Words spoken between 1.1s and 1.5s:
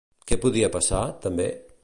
també?